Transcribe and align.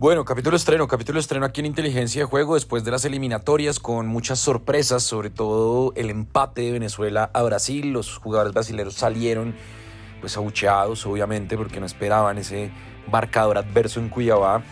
Bueno, 0.00 0.24
capítulo 0.24 0.56
estreno, 0.56 0.86
capítulo 0.86 1.18
estreno 1.18 1.44
aquí 1.44 1.58
en 1.58 1.66
Inteligencia 1.66 2.22
de 2.22 2.24
Juego 2.24 2.54
después 2.54 2.84
de 2.84 2.92
las 2.92 3.04
eliminatorias 3.04 3.80
con 3.80 4.06
muchas 4.06 4.38
sorpresas, 4.38 5.02
sobre 5.02 5.28
todo 5.28 5.92
el 5.96 6.08
empate 6.08 6.62
de 6.62 6.70
Venezuela 6.70 7.32
a 7.34 7.42
Brasil. 7.42 7.92
Los 7.92 8.16
jugadores 8.16 8.54
brasileños 8.54 8.94
salieron 8.94 9.56
pues 10.20 10.36
abucheados, 10.36 11.04
obviamente, 11.04 11.56
porque 11.56 11.80
no 11.80 11.86
esperaban 11.86 12.38
ese 12.38 12.70
marcador 13.10 13.58
adverso 13.58 13.98
en 13.98 14.08
Cuiabá. 14.08 14.62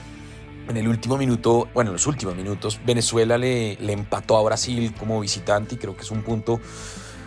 En 0.68 0.77
el 0.77 0.86
último 0.86 1.18
minuto, 1.18 1.66
bueno, 1.74 1.90
en 1.90 1.95
los 1.95 2.06
últimos 2.06 2.36
minutos, 2.36 2.80
Venezuela 2.86 3.36
le, 3.36 3.74
le 3.80 3.95
empató 3.95 4.36
a 4.36 4.45
Brasil 4.45 4.95
como 4.96 5.18
visitante 5.18 5.74
y 5.74 5.79
creo 5.79 5.96
que 5.96 6.02
es 6.02 6.11
un 6.12 6.22
punto 6.22 6.61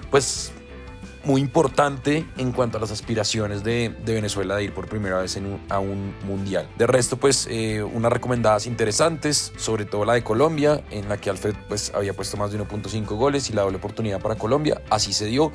pues 0.09 0.53
muy 1.29 1.41
importante 1.41 2.25
en 2.37 2.51
cuanto 2.51 2.79
a 2.79 2.81
las 2.81 2.89
aspiraciones 2.89 3.63
de, 3.63 3.95
Venezuela 4.03 4.55
de 4.55 4.63
ir 4.63 4.73
por 4.73 4.87
primera 4.87 5.21
vez 5.21 5.37
en 5.37 5.61
a 5.69 5.77
un 5.77 6.15
mundial. 6.25 6.67
De 6.75 6.87
resto, 6.87 7.17
pues 7.17 7.47
eh, 7.51 7.83
unas 7.83 8.11
recomendadas 8.11 8.65
interesantes, 8.65 9.53
sobre 9.55 9.85
todo 9.85 10.05
la 10.05 10.13
de 10.13 10.23
Colombia, 10.23 10.83
en 10.89 11.07
la 11.07 11.17
que 11.17 11.29
Alfred 11.29 11.53
pues, 11.67 11.91
había 11.93 12.15
puesto 12.15 12.35
más 12.35 12.51
de 12.51 12.59
1.5 12.59 13.05
goles 13.15 13.47
y 13.51 13.53
la 13.53 13.61
doble 13.61 13.77
oportunidad 13.77 14.19
para 14.19 14.37
Colombia. 14.37 14.81
Así 14.89 15.13
se 15.13 15.27
dio. 15.27 15.51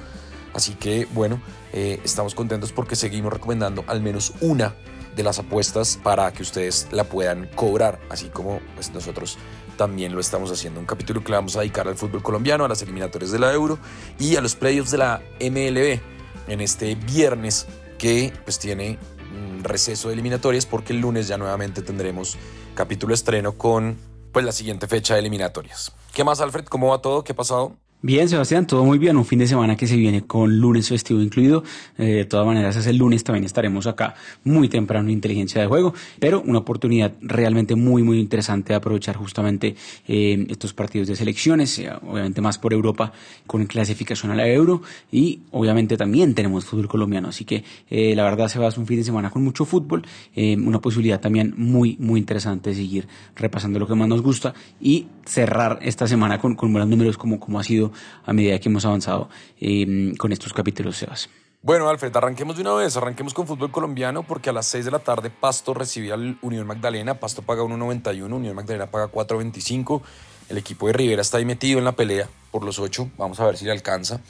Así 0.54 0.74
que 0.74 1.08
bueno, 1.12 1.42
eh, 1.72 1.98
estamos 2.04 2.36
contentos 2.36 2.70
porque 2.70 2.94
seguimos 2.94 3.32
recomendando 3.32 3.82
al 3.88 4.00
menos 4.00 4.32
una 4.40 4.76
de 5.16 5.24
las 5.24 5.40
apuestas 5.40 5.98
para 6.00 6.32
que 6.32 6.44
ustedes 6.44 6.86
la 6.92 7.02
puedan 7.02 7.48
cobrar, 7.56 7.98
así 8.10 8.28
como 8.28 8.60
pues, 8.76 8.92
nosotros 8.92 9.38
también 9.76 10.14
lo 10.14 10.20
estamos 10.20 10.50
haciendo. 10.50 10.80
Un 10.80 10.86
capítulo 10.86 11.22
que 11.22 11.30
le 11.30 11.36
vamos 11.36 11.56
a 11.56 11.60
dedicar 11.60 11.88
al 11.88 11.96
fútbol 11.96 12.22
colombiano, 12.22 12.64
a 12.64 12.68
las 12.68 12.82
eliminatorias 12.82 13.32
de 13.32 13.38
la 13.38 13.52
Euro 13.52 13.78
y 14.18 14.36
a 14.36 14.40
los 14.40 14.54
playoffs 14.54 14.90
de 14.90 14.98
la 14.98 15.22
MLB 15.40 16.00
en 16.48 16.60
este 16.60 16.94
viernes 16.94 17.66
que 17.98 18.32
pues 18.44 18.58
tiene 18.58 18.98
un 19.34 19.64
receso 19.64 20.08
de 20.08 20.14
eliminatorias 20.14 20.66
porque 20.66 20.92
el 20.92 21.00
lunes 21.00 21.28
ya 21.28 21.38
nuevamente 21.38 21.82
tendremos 21.82 22.36
capítulo 22.74 23.14
estreno 23.14 23.52
con 23.52 23.96
pues 24.32 24.44
la 24.44 24.52
siguiente 24.52 24.86
fecha 24.86 25.14
de 25.14 25.20
eliminatorias. 25.20 25.92
¿Qué 26.12 26.24
más 26.24 26.40
Alfred? 26.40 26.64
¿Cómo 26.64 26.88
va 26.88 26.98
todo? 26.98 27.24
¿Qué 27.24 27.32
ha 27.32 27.36
pasado? 27.36 27.76
Bien, 28.06 28.28
Sebastián, 28.28 28.66
todo 28.66 28.84
muy 28.84 28.98
bien. 28.98 29.16
Un 29.16 29.24
fin 29.24 29.38
de 29.38 29.46
semana 29.46 29.76
que 29.76 29.86
se 29.86 29.96
viene 29.96 30.26
con 30.26 30.58
lunes 30.58 30.90
festivo 30.90 31.22
incluido. 31.22 31.64
Eh, 31.96 32.04
de 32.04 32.24
todas 32.26 32.44
maneras, 32.44 32.76
es 32.76 32.86
el 32.86 32.98
lunes 32.98 33.24
también 33.24 33.44
estaremos 33.46 33.86
acá 33.86 34.14
muy 34.44 34.68
temprano 34.68 35.08
en 35.08 35.14
Inteligencia 35.14 35.62
de 35.62 35.66
Juego, 35.66 35.94
pero 36.18 36.42
una 36.42 36.58
oportunidad 36.58 37.14
realmente 37.22 37.76
muy, 37.76 38.02
muy 38.02 38.20
interesante 38.20 38.74
de 38.74 38.76
aprovechar 38.76 39.16
justamente 39.16 39.74
eh, 40.06 40.46
estos 40.50 40.74
partidos 40.74 41.08
de 41.08 41.16
selecciones, 41.16 41.78
eh, 41.78 41.90
obviamente 42.02 42.42
más 42.42 42.58
por 42.58 42.74
Europa 42.74 43.10
con 43.46 43.64
clasificación 43.64 44.32
a 44.32 44.34
la 44.34 44.46
Euro 44.48 44.82
y 45.10 45.40
obviamente 45.50 45.96
también 45.96 46.34
tenemos 46.34 46.66
fútbol 46.66 46.88
colombiano. 46.88 47.28
Así 47.28 47.46
que 47.46 47.64
la 47.88 48.24
verdad 48.24 48.48
se 48.48 48.58
va 48.58 48.68
a 48.68 48.74
un 48.78 48.86
fin 48.86 48.98
de 48.98 49.04
semana 49.04 49.30
con 49.30 49.42
mucho 49.42 49.64
fútbol, 49.64 50.02
una 50.36 50.78
posibilidad 50.78 51.20
también 51.20 51.54
muy, 51.56 51.96
muy 51.98 52.20
interesante 52.20 52.68
de 52.68 52.76
seguir 52.76 53.08
repasando 53.34 53.78
lo 53.78 53.86
que 53.86 53.94
más 53.94 54.08
nos 54.08 54.20
gusta 54.20 54.52
y 54.78 55.06
cerrar 55.24 55.78
esta 55.80 56.06
semana 56.06 56.38
con, 56.38 56.54
con 56.54 56.70
buenos 56.70 56.90
números 56.90 57.16
como, 57.16 57.40
como 57.40 57.58
ha 57.58 57.64
sido 57.64 57.93
a 58.24 58.32
medida 58.32 58.58
que 58.58 58.68
hemos 58.68 58.84
avanzado. 58.84 59.28
Em, 59.60 60.14
con 60.16 60.32
estos 60.32 60.52
capítulos, 60.52 60.96
Sebas. 60.96 61.28
Bueno, 61.64 61.88
Alfred, 61.88 62.14
arranquemos 62.14 62.56
de 62.56 62.62
una 62.62 62.74
vez, 62.74 62.94
arranquemos 62.94 63.32
con 63.32 63.46
fútbol 63.46 63.70
colombiano 63.70 64.22
porque 64.22 64.50
a 64.50 64.52
las 64.52 64.66
6 64.66 64.84
de 64.84 64.90
la 64.90 64.98
tarde 64.98 65.30
Pasto 65.30 65.72
recibe 65.72 66.12
al 66.12 66.36
Unión 66.42 66.66
Magdalena, 66.66 67.14
Pasto 67.14 67.40
paga 67.40 67.62
1.91, 67.62 68.30
Unión 68.30 68.54
Magdalena 68.54 68.90
paga 68.90 69.10
4.25, 69.10 70.02
el 70.50 70.58
equipo 70.58 70.88
de 70.88 70.92
Rivera 70.92 71.22
está 71.22 71.38
ahí 71.38 71.46
metido 71.46 71.78
en 71.78 71.86
la 71.86 71.92
pelea 71.92 72.28
por 72.50 72.64
los 72.64 72.78
8, 72.78 73.12
vamos 73.16 73.40
a 73.40 73.46
ver 73.46 73.56
si 73.56 73.64
le 73.64 73.72
alcanza. 73.72 74.20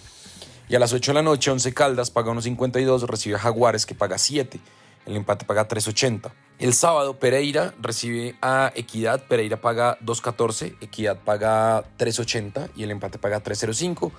Y 0.68 0.76
a 0.76 0.78
las 0.78 0.92
8 0.92 1.10
de 1.10 1.14
la 1.14 1.22
noche, 1.22 1.50
11 1.50 1.74
Caldas 1.74 2.12
paga 2.12 2.30
1.52, 2.30 3.02
recibe 3.08 3.34
a 3.34 3.40
Jaguares 3.40 3.84
que 3.84 3.96
paga 3.96 4.16
7, 4.16 4.60
el 5.06 5.16
empate 5.16 5.44
paga 5.44 5.68
3.80. 5.68 6.30
El 6.58 6.72
sábado 6.72 7.18
Pereira 7.18 7.74
recibe 7.80 8.36
a 8.40 8.72
Equidad, 8.74 9.22
Pereira 9.26 9.60
paga 9.60 9.98
2.14, 10.00 10.76
Equidad 10.80 11.18
paga 11.18 11.84
3.80 11.98 12.70
y 12.76 12.84
el 12.84 12.90
empate 12.90 13.18
paga 13.18 13.42
3.05. 13.42 14.12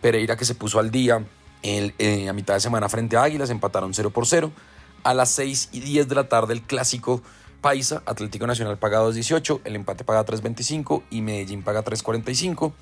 Pereira 0.00 0.36
que 0.36 0.44
se 0.44 0.54
puso 0.54 0.78
al 0.78 0.90
día 0.90 1.24
eh, 1.62 2.28
a 2.28 2.32
mitad 2.32 2.54
de 2.54 2.60
semana 2.60 2.88
frente 2.88 3.16
a 3.16 3.24
Águilas, 3.24 3.50
empataron 3.50 3.94
0 3.94 4.10
por 4.10 4.26
0. 4.26 4.52
A 5.04 5.14
las 5.14 5.30
6 5.30 5.70
y 5.72 5.80
10 5.80 6.08
de 6.08 6.14
la 6.14 6.28
tarde 6.28 6.54
el 6.54 6.62
clásico 6.62 7.22
Paisa, 7.60 8.02
Atlético 8.06 8.46
Nacional 8.46 8.78
paga 8.78 9.00
2.18, 9.02 9.60
el 9.64 9.76
empate 9.76 10.04
paga 10.04 10.24
3.25 10.24 11.02
y 11.10 11.22
Medellín 11.22 11.62
paga 11.62 11.84
3.45. 11.84 12.72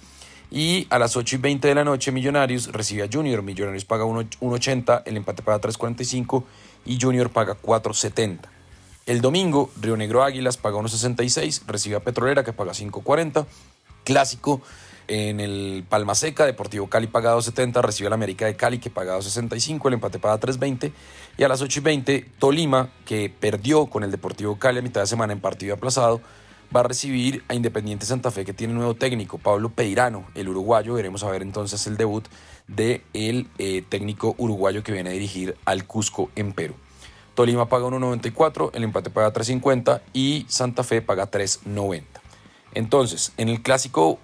Y 0.51 0.89
a 0.91 0.99
las 0.99 1.17
8 1.17 1.37
y 1.37 1.39
20 1.39 1.69
de 1.69 1.75
la 1.75 1.85
noche 1.85 2.11
Millonarios 2.11 2.73
recibe 2.73 3.05
a 3.05 3.09
Junior, 3.11 3.43
Millonarios 3.43 3.85
paga 3.85 4.05
1.80, 4.05 5.03
el 5.05 5.17
empate 5.17 5.43
paga 5.43 5.61
3.45 5.61 6.45
y 6.85 7.01
Junior 7.01 7.31
paga 7.31 7.57
4.70. 7.61 8.41
El 9.07 9.21
domingo, 9.21 9.71
Río 9.81 9.97
Negro 9.97 10.23
Águilas 10.23 10.57
paga 10.57 10.79
1.66, 10.79 11.63
recibe 11.67 11.97
a 11.97 12.01
Petrolera 12.01 12.45
que 12.45 12.53
paga 12.53 12.73
5.40. 12.73 13.47
Clásico 14.05 14.63
en 15.09 15.41
el 15.41 15.85
Palma 15.89 16.15
Seca, 16.15 16.47
Deportivo 16.47 16.89
Cali 16.89 17.09
paga 17.09 17.35
2.70, 17.35 17.83
recibe 17.83 18.07
a 18.07 18.11
la 18.11 18.15
América 18.15 18.47
de 18.47 18.55
Cali 18.55 18.79
que 18.79 18.91
paga 18.91 19.19
2.65, 19.19 19.89
el 19.89 19.95
empate 19.95 20.21
paga 20.21 20.39
3.20. 20.39 20.93
Y 21.37 21.43
a 21.43 21.49
las 21.49 21.63
8.20, 21.63 22.27
Tolima, 22.39 22.91
que 23.05 23.29
perdió 23.29 23.87
con 23.87 24.05
el 24.05 24.13
Deportivo 24.13 24.59
Cali 24.59 24.79
a 24.79 24.83
mitad 24.83 25.01
de 25.01 25.09
semana 25.09 25.33
en 25.33 25.41
partido 25.41 25.75
aplazado, 25.75 26.21
va 26.75 26.81
a 26.81 26.83
recibir 26.85 27.45
a 27.49 27.55
Independiente 27.55 28.07
Santa 28.07 28.31
Fe 28.31 28.45
que 28.45 28.53
tiene 28.53 28.75
nuevo 28.75 28.95
técnico, 28.95 29.39
Pablo 29.39 29.71
Peirano, 29.71 30.25
el 30.35 30.49
uruguayo. 30.49 30.95
Veremos 30.95 31.23
a 31.25 31.31
ver 31.31 31.43
entonces 31.43 31.87
el 31.87 31.97
debut 31.97 32.27
del 32.69 33.03
de 33.13 33.47
eh, 33.59 33.83
técnico 33.89 34.35
uruguayo 34.39 34.83
que 34.83 34.93
viene 34.93 35.11
a 35.11 35.13
dirigir 35.13 35.57
al 35.65 35.87
Cusco 35.87 36.31
en 36.37 36.53
Perú. 36.53 36.75
Tolima 37.35 37.69
paga 37.69 37.87
1.94, 37.87 38.71
el 38.75 38.85
empate 38.85 39.11
paga 39.11 39.33
3.50 39.33 40.03
y 40.13 40.45
Santa 40.49 40.85
Fe 40.85 41.01
paga 41.01 41.31
3.90. 41.31 42.03
Entonces, 42.75 43.33
en 43.37 43.49
el 43.49 43.63
clásico 43.63 44.19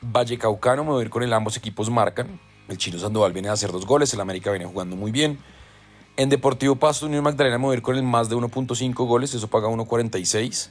Vallecaucano 0.00 0.84
me 0.84 0.90
voy 0.90 1.00
a 1.00 1.04
ir 1.04 1.10
con 1.10 1.22
el 1.22 1.32
ambos 1.32 1.56
equipos 1.56 1.90
marcan. 1.90 2.40
El 2.68 2.76
Chino 2.76 2.98
Sandoval 2.98 3.32
viene 3.32 3.48
a 3.48 3.52
hacer 3.52 3.72
dos 3.72 3.86
goles, 3.86 4.12
el 4.12 4.20
América 4.20 4.50
viene 4.50 4.66
jugando 4.66 4.96
muy 4.96 5.10
bien. 5.10 5.38
En 6.16 6.28
Deportivo 6.28 6.76
Pasto 6.76 7.06
Unión 7.06 7.24
Magdalena 7.24 7.58
me 7.58 7.64
voy 7.64 7.74
a 7.74 7.76
ir 7.78 7.82
con 7.82 7.96
el 7.96 8.02
más 8.02 8.28
de 8.28 8.36
1.5 8.36 8.92
goles, 9.06 9.34
eso 9.34 9.48
paga 9.48 9.68
1.46. 9.68 10.68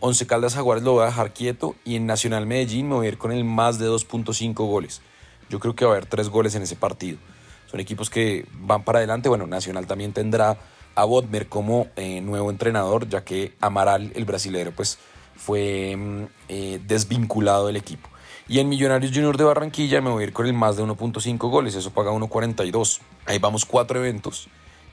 Once 0.00 0.26
Caldas 0.26 0.54
Jaguares 0.54 0.84
lo 0.84 0.92
voy 0.92 1.02
a 1.02 1.06
dejar 1.06 1.32
quieto 1.32 1.74
y 1.84 1.96
en 1.96 2.06
Nacional 2.06 2.46
Medellín 2.46 2.88
me 2.88 2.94
voy 2.94 3.06
a 3.06 3.08
ir 3.10 3.18
con 3.18 3.32
el 3.32 3.44
más 3.44 3.78
de 3.78 3.88
2.5 3.88 4.54
goles. 4.54 5.02
Yo 5.48 5.60
creo 5.60 5.74
que 5.74 5.84
va 5.84 5.92
a 5.92 5.94
haber 5.94 6.06
tres 6.06 6.28
goles 6.28 6.54
en 6.54 6.62
ese 6.62 6.76
partido. 6.76 7.18
Son 7.70 7.80
equipos 7.80 8.10
que 8.10 8.46
van 8.60 8.84
para 8.84 8.98
adelante. 8.98 9.28
Bueno, 9.28 9.46
Nacional 9.46 9.86
también 9.86 10.12
tendrá 10.12 10.58
a 10.94 11.04
Bodmer 11.04 11.48
como 11.48 11.88
eh, 11.96 12.20
nuevo 12.20 12.50
entrenador, 12.50 13.08
ya 13.08 13.24
que 13.24 13.54
Amaral, 13.60 14.12
el 14.14 14.24
brasilero, 14.24 14.72
pues 14.72 14.98
fue 15.34 15.96
mm, 15.96 16.24
eh, 16.48 16.80
desvinculado 16.86 17.66
del 17.66 17.76
equipo. 17.76 18.08
Y 18.46 18.58
en 18.58 18.68
Millonarios 18.68 19.12
Junior 19.12 19.36
de 19.36 19.44
Barranquilla 19.44 20.00
me 20.00 20.10
voy 20.10 20.24
a 20.24 20.26
ir 20.26 20.32
con 20.32 20.46
el 20.46 20.52
más 20.52 20.76
de 20.76 20.84
1.5 20.84 21.38
goles, 21.50 21.74
eso 21.74 21.90
paga 21.90 22.12
1.42. 22.12 23.00
Ahí 23.26 23.38
vamos 23.38 23.64
cuatro 23.64 23.98
eventos. 23.98 24.48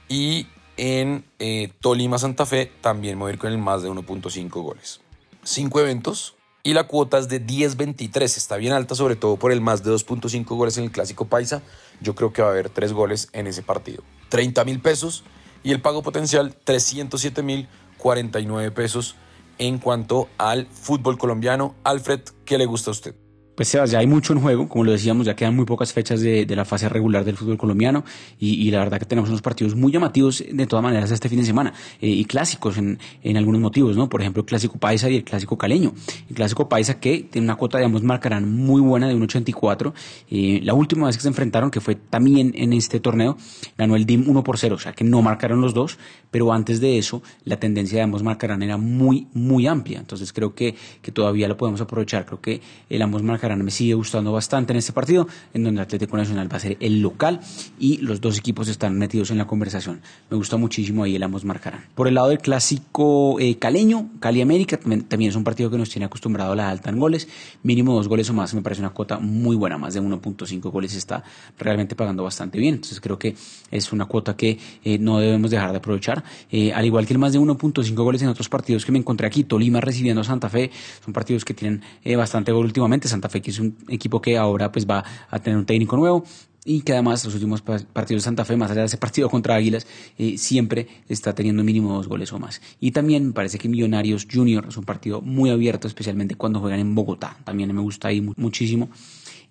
Y 0.08 0.48
en 0.78 1.26
eh, 1.40 1.72
Tolima 1.80 2.18
Santa 2.18 2.46
Fe 2.46 2.72
también 2.82 3.18
me 3.18 3.24
voy 3.24 3.32
a 3.32 3.34
ir 3.34 3.40
con 3.40 3.52
el 3.52 3.58
más 3.58 3.84
de 3.84 3.90
1.5 3.90 4.50
goles. 4.50 5.02
Cinco 5.44 5.80
eventos 5.80 6.36
y 6.64 6.74
la 6.74 6.86
cuota 6.86 7.18
es 7.18 7.28
de 7.28 7.46
10.23. 7.46 8.24
Está 8.24 8.58
bien 8.58 8.74
alta, 8.74 8.96
sobre 8.96 9.16
todo 9.16 9.38
por 9.38 9.52
el 9.52 9.62
más 9.62 9.84
de 9.84 9.92
2.5 9.92 10.46
goles 10.56 10.78
en 10.78 10.86
el 10.86 10.92
Clásico 10.92 11.26
Paisa. 11.26 11.62
Yo 12.02 12.16
creo 12.16 12.34
que 12.34 12.42
va 12.42 12.50
a 12.50 12.52
haber 12.52 12.70
tres 12.70 12.94
goles 12.94 13.30
en 13.34 13.48
ese 13.48 13.64
partido. 13.64 14.04
30 14.30 14.64
mil 14.66 14.82
pesos 14.82 15.24
y 15.64 15.72
el 15.72 15.82
pago 15.82 16.02
potencial 16.02 16.56
307 16.64 17.44
mil 17.44 17.68
49 17.98 18.72
pesos 18.72 19.16
en 19.58 19.78
cuanto 19.78 20.30
al 20.38 20.68
fútbol 20.68 21.18
colombiano. 21.18 21.76
Alfred, 21.84 22.22
¿qué 22.46 22.58
le 22.58 22.66
gusta 22.66 22.92
a 22.92 22.94
usted? 22.94 23.16
Pues 23.62 23.70
Sebas, 23.70 23.92
ya 23.92 24.00
hay 24.00 24.08
mucho 24.08 24.34
en 24.34 24.40
juego, 24.40 24.68
como 24.68 24.86
lo 24.86 24.92
decíamos, 24.92 25.28
ya 25.28 25.36
quedan 25.36 25.56
muy 25.56 25.66
pocas 25.66 25.94
fechas 25.94 26.20
de, 26.20 26.48
la 26.48 26.66
fase 26.66 26.90
regular 26.90 27.24
del 27.24 27.38
fútbol 27.38 27.60
colombiano 27.60 28.04
y, 28.40 28.72
la 28.72 28.80
verdad 28.80 28.98
que 28.98 29.06
tenemos 29.06 29.30
unos 29.30 29.44
partidos 29.44 29.76
muy 29.76 29.92
llamativos 29.92 30.44
de 30.52 30.66
todas 30.66 30.82
maneras 30.82 31.12
este 31.12 31.30
fin 31.30 31.38
de 31.38 31.46
semana 31.46 31.72
eh, 32.02 32.08
y 32.08 32.26
clásicos 32.26 32.80
en, 32.80 32.98
algunos 33.38 33.62
motivos, 33.62 33.96
¿no? 33.96 34.10
Por 34.10 34.22
ejemplo, 34.22 34.42
el 34.42 34.48
clásico 34.48 34.80
paisa 34.80 35.12
y 35.12 35.18
el 35.18 35.24
clásico 35.24 35.60
caleño. 35.60 35.94
El 36.28 36.36
clásico 36.36 36.68
paisa 36.68 37.00
que 37.00 37.28
tiene 37.30 37.46
una 37.46 37.56
cuota, 37.56 37.78
digamos, 37.78 38.02
marcarán 38.02 38.52
muy 38.52 38.82
buena 38.82 39.08
de 39.08 39.16
1.84. 39.16 39.94
Eh, 40.32 40.60
la 40.64 40.74
última 40.74 41.06
vez 41.06 41.18
que 41.18 41.22
se 41.22 41.28
enfrentaron, 41.28 41.70
que 41.70 41.82
fue 41.82 41.94
también 41.94 42.54
en 42.56 42.74
este 42.74 43.00
torneo, 43.00 43.38
ganó 43.78 43.96
el 43.96 44.08
DIM 44.08 44.28
1 44.28 44.44
por 44.44 44.58
0, 44.58 44.74
o 44.74 44.80
sea 44.80 44.94
que 44.94 45.04
no 45.04 45.22
marcaron 45.22 45.62
los 45.62 45.76
dos, 45.76 46.00
pero 46.32 46.52
antes 46.52 46.82
de 46.82 46.98
eso 46.98 47.22
la 47.46 47.58
tendencia 47.58 48.00
de 48.00 48.06
ambos 48.06 48.24
marcarán 48.24 48.64
era 48.64 48.78
muy, 48.78 49.28
muy 49.36 49.68
amplia. 49.68 50.00
Entonces 50.00 50.34
creo 50.34 50.56
que, 50.56 50.74
que 51.04 51.12
todavía 51.12 51.48
lo 51.48 51.58
podemos 51.58 51.80
aprovechar. 51.80 52.26
Creo 52.26 52.42
que 52.42 52.60
el 52.90 53.04
ambos 53.04 53.22
marcarán 53.22 53.51
Me 53.60 53.72
sigue 53.72 53.94
gustando 53.94 54.32
bastante 54.32 54.74
en 54.74 54.78
este 54.78 54.94
partido, 54.94 55.28
en 55.54 55.64
donde 55.64 55.82
Atlético 55.82 56.18
Nacional 56.18 56.52
va 56.52 56.58
a 56.58 56.60
ser 56.60 56.78
el 56.80 57.02
local 57.02 57.40
y 57.80 57.98
los 57.98 58.22
dos 58.22 58.38
equipos 58.38 58.68
están 58.68 58.98
metidos 58.98 59.32
en 59.32 59.38
la 59.38 59.48
conversación. 59.48 60.02
Me 60.30 60.38
gusta 60.38 60.58
muchísimo 60.58 61.04
ahí 61.04 61.16
el 61.16 61.24
ambos 61.24 61.46
marcarán. 61.46 61.86
Por 61.96 62.08
el 62.08 62.16
lado 62.16 62.30
del 62.30 62.40
clásico 62.40 63.40
eh, 63.40 63.58
caleño, 63.58 64.10
Cali 64.20 64.42
América, 64.42 64.78
también 64.78 65.30
es 65.30 65.36
un 65.36 65.44
partido 65.44 65.70
que 65.70 65.78
nos 65.78 65.90
tiene 65.90 66.06
acostumbrado 66.06 66.54
a 66.54 66.56
la 66.56 66.70
alta 66.70 66.90
en 66.90 67.00
goles, 67.00 67.28
mínimo 67.64 67.94
dos 67.94 68.08
goles 68.08 68.30
o 68.30 68.34
más, 68.34 68.54
me 68.54 68.62
parece 68.62 68.82
una 68.82 68.92
cuota 68.92 69.20
muy 69.20 69.56
buena, 69.56 69.78
más 69.78 69.94
de 69.94 70.02
1.5 70.02 70.72
goles 70.72 70.96
está 70.96 71.24
realmente 71.58 71.96
pagando 71.96 72.24
bastante 72.24 72.58
bien, 72.58 72.76
entonces 72.76 73.00
creo 73.00 73.18
que 73.18 73.36
es 73.70 73.92
una 73.92 74.06
cuota 74.06 74.36
que 74.36 74.60
eh, 74.84 74.98
no 74.98 75.20
debemos 75.20 75.52
dejar 75.52 75.72
de 75.72 75.78
aprovechar, 75.78 76.24
eh, 76.52 76.74
al 76.74 76.86
igual 76.86 77.06
que 77.06 77.14
el 77.14 77.20
más 77.20 77.34
de 77.34 77.40
1.5 77.40 77.94
goles 77.96 78.22
en 78.22 78.30
otros 78.30 78.50
partidos 78.50 78.86
que 78.86 78.92
me 78.92 79.00
encontré 79.00 79.28
aquí, 79.28 79.44
Tolima 79.44 79.82
recibiendo 79.82 80.22
a 80.22 80.24
Santa 80.24 80.50
Fe, 80.50 80.72
son 81.04 81.14
partidos 81.14 81.46
que 81.46 81.54
tienen 81.54 81.82
bastante 82.18 82.52
gol 82.52 82.66
últimamente, 82.66 83.08
Santa 83.08 83.30
Fe 83.32 83.42
que 83.42 83.50
es 83.50 83.60
un 83.60 83.76
equipo 83.88 84.22
que 84.22 84.38
ahora 84.38 84.72
pues 84.72 84.86
va 84.86 85.04
a 85.30 85.40
tener 85.40 85.58
un 85.58 85.66
técnico 85.66 85.98
nuevo, 85.98 86.24
y 86.64 86.82
que 86.82 86.94
además 86.94 87.26
los 87.26 87.34
últimos 87.34 87.62
partidos 87.62 88.22
de 88.22 88.26
Santa 88.26 88.46
Fe, 88.46 88.56
más 88.56 88.70
allá 88.70 88.82
de 88.82 88.88
ese 88.88 88.98
partido 88.98 89.30
contra 89.30 89.56
Águilas, 89.56 89.88
eh, 90.18 90.38
siempre 90.38 90.88
está 91.10 91.34
teniendo 91.34 91.64
mínimo 91.64 91.94
dos 91.94 92.08
goles 92.08 92.32
o 92.34 92.40
más. 92.40 92.62
Y 92.80 92.92
también 92.92 93.28
me 93.28 93.34
parece 93.34 93.58
que 93.58 93.68
Millonarios 93.68 94.28
Junior 94.32 94.66
es 94.70 94.78
un 94.78 94.84
partido 94.84 95.22
muy 95.22 95.50
abierto, 95.50 95.88
especialmente 95.88 96.36
cuando 96.36 96.60
juegan 96.60 96.80
en 96.80 96.94
Bogotá. 96.94 97.38
También 97.44 97.74
me 97.74 97.82
gusta 97.82 98.10
ahí 98.10 98.22
muchísimo 98.22 98.90